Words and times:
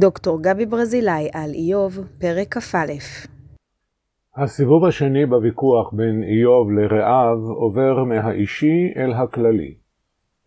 דוקטור 0.00 0.42
גבי 0.42 0.66
ברזילי 0.66 1.28
על 1.32 1.50
איוב, 1.54 1.98
פרק 2.20 2.54
כ"א. 2.54 2.92
הסיבוב 4.36 4.84
השני 4.84 5.26
בוויכוח 5.26 5.92
בין 5.92 6.22
איוב 6.22 6.70
לרעב 6.72 7.38
עובר 7.38 8.04
מהאישי 8.04 8.92
אל 8.96 9.12
הכללי. 9.12 9.74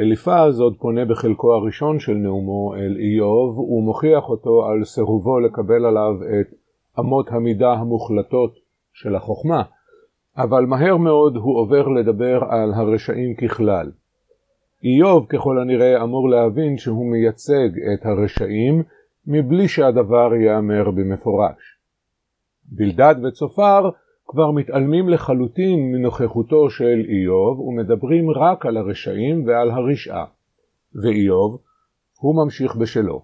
אליפז 0.00 0.60
עוד 0.60 0.76
פונה 0.78 1.04
בחלקו 1.04 1.52
הראשון 1.54 1.98
של 1.98 2.12
נאומו 2.12 2.74
אל 2.74 2.96
איוב 2.98 3.58
ומוכיח 3.58 4.28
אותו 4.28 4.66
על 4.66 4.84
סירובו 4.84 5.40
לקבל 5.40 5.84
עליו 5.84 6.14
את 6.40 6.54
אמות 7.00 7.28
המידה 7.30 7.72
המוחלטות 7.72 8.54
של 8.92 9.14
החוכמה, 9.16 9.62
אבל 10.36 10.64
מהר 10.64 10.96
מאוד 10.96 11.36
הוא 11.36 11.60
עובר 11.60 11.88
לדבר 11.88 12.40
על 12.50 12.72
הרשעים 12.74 13.34
ככלל. 13.34 13.90
איוב 14.84 15.26
ככל 15.28 15.58
הנראה 15.58 16.02
אמור 16.02 16.28
להבין 16.30 16.78
שהוא 16.78 17.10
מייצג 17.12 17.68
את 17.94 18.06
הרשעים 18.06 18.82
מבלי 19.26 19.68
שהדבר 19.68 20.34
ייאמר 20.34 20.90
במפורש. 20.90 21.78
בלדד 22.64 23.14
וצופר 23.24 23.90
כבר 24.26 24.50
מתעלמים 24.50 25.08
לחלוטין 25.08 25.92
מנוכחותו 25.92 26.70
של 26.70 27.04
איוב 27.08 27.60
ומדברים 27.60 28.30
רק 28.30 28.66
על 28.66 28.76
הרשעים 28.76 29.46
ועל 29.46 29.70
הרשעה. 29.70 30.24
ואיוב, 31.02 31.60
הוא 32.20 32.44
ממשיך 32.44 32.76
בשלו. 32.76 33.22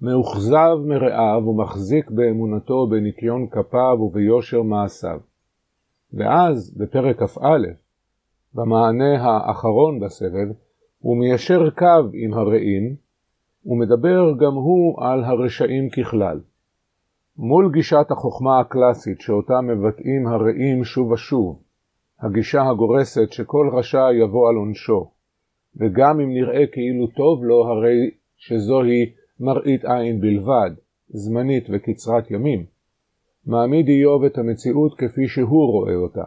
מאוכזב 0.00 0.76
מרעיו 0.84 1.42
ומחזיק 1.46 2.10
באמונתו 2.10 2.86
בניקיון 2.86 3.46
כפיו 3.50 3.96
וביושר 4.00 4.62
מעשיו. 4.62 5.20
ואז, 6.12 6.76
בפרק 6.76 7.22
כ"א, 7.22 7.58
במענה 8.54 9.22
האחרון 9.22 10.00
בסבב, 10.00 10.48
הוא 10.98 11.16
מיישר 11.16 11.70
קו 11.70 12.08
עם 12.12 12.34
הרעים, 12.34 12.96
ומדבר 13.66 14.32
גם 14.40 14.54
הוא 14.54 15.04
על 15.04 15.24
הרשעים 15.24 15.90
ככלל. 15.90 16.40
מול 17.36 17.70
גישת 17.72 18.06
החוכמה 18.10 18.60
הקלאסית 18.60 19.20
שאותה 19.20 19.60
מבטאים 19.60 20.26
הרעים 20.26 20.84
שוב 20.84 21.10
ושוב, 21.10 21.62
הגישה 22.20 22.62
הגורסת 22.62 23.32
שכל 23.32 23.70
רשע 23.72 24.12
יבוא 24.12 24.48
על 24.48 24.56
עונשו, 24.56 25.10
וגם 25.76 26.20
אם 26.20 26.28
נראה 26.34 26.66
כאילו 26.72 27.06
טוב 27.06 27.44
לו, 27.44 27.64
הרי 27.64 28.10
שזוהי 28.36 29.12
מראית 29.40 29.84
עין 29.84 30.20
בלבד, 30.20 30.70
זמנית 31.08 31.66
וקצרת 31.72 32.30
ימים, 32.30 32.64
מעמיד 33.46 33.88
איוב 33.88 34.24
את 34.24 34.38
המציאות 34.38 34.94
כפי 34.98 35.28
שהוא 35.28 35.72
רואה 35.72 35.94
אותה. 35.94 36.24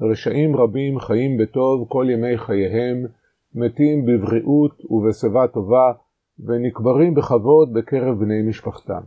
רשעים 0.00 0.56
רבים 0.56 1.00
חיים 1.00 1.36
בטוב 1.36 1.88
כל 1.88 2.06
ימי 2.10 2.38
חייהם, 2.38 3.06
מתים 3.54 4.06
בבריאות 4.06 4.84
ובשיבה 4.90 5.48
טובה, 5.48 5.92
ונקברים 6.38 7.14
בכבוד 7.14 7.72
בקרב 7.72 8.18
בני 8.18 8.42
משפחתם. 8.48 9.00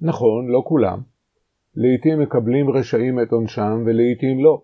נכון, 0.00 0.46
לא 0.48 0.62
כולם. 0.66 1.00
לעתים 1.74 2.20
מקבלים 2.20 2.70
רשעים 2.70 3.20
את 3.20 3.32
עונשם 3.32 3.82
ולעתים 3.86 4.44
לא. 4.44 4.62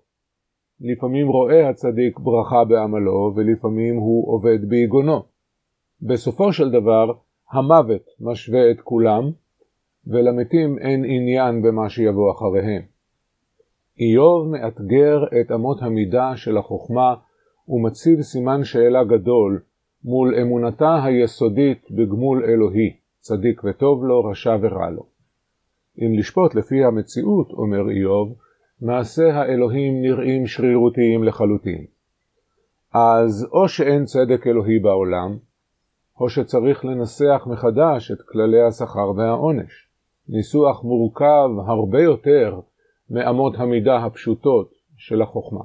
לפעמים 0.81 1.29
רואה 1.29 1.69
הצדיק 1.69 2.19
ברכה 2.19 2.65
בעמלו 2.65 3.33
ולפעמים 3.37 3.97
הוא 3.97 4.35
עובד 4.35 4.69
ביגונו. 4.69 5.23
בסופו 6.03 6.53
של 6.53 6.71
דבר, 6.71 7.13
המוות 7.51 8.03
משווה 8.21 8.71
את 8.71 8.81
כולם, 8.81 9.31
ולמתים 10.07 10.79
אין 10.79 11.05
עניין 11.05 11.63
במה 11.63 11.89
שיבוא 11.89 12.33
אחריהם. 12.33 12.83
איוב 14.01 14.49
מאתגר 14.49 15.25
את 15.41 15.53
אמות 15.53 15.83
המידה 15.83 16.37
של 16.37 16.57
החוכמה 16.59 17.15
ומציב 17.69 18.21
סימן 18.21 18.65
שאלה 18.65 19.05
גדול 19.05 19.63
מול 20.05 20.35
אמונתה 20.35 21.05
היסודית 21.05 21.91
בגמול 21.91 22.45
אלוהי, 22.45 22.97
צדיק 23.21 23.65
וטוב 23.65 24.05
לו, 24.05 24.25
רשע 24.25 24.57
ורע 24.63 24.91
לו. 24.91 25.07
אם 25.99 26.19
לשפוט 26.19 26.55
לפי 26.55 26.85
המציאות, 26.85 27.51
אומר 27.53 27.91
איוב, 27.91 28.35
מעשה 28.81 29.35
האלוהים 29.35 30.03
נראים 30.03 30.47
שרירותיים 30.47 31.25
לחלוטין. 31.25 31.87
אז 32.95 33.49
או 33.53 33.69
שאין 33.69 34.05
צדק 34.05 34.47
אלוהי 34.47 34.79
בעולם, 34.79 35.37
או 36.21 36.29
שצריך 36.29 36.85
לנסח 36.85 37.47
מחדש 37.47 38.11
את 38.11 38.23
כללי 38.23 38.63
השכר 38.63 39.11
והעונש. 39.17 39.89
ניסוח 40.29 40.85
מורכב 40.85 41.49
הרבה 41.67 42.03
יותר 42.03 42.61
מאמות 43.11 43.55
המידה 43.59 43.97
הפשוטות 43.97 44.71
של 44.97 45.23
החוכמה. 45.23 45.65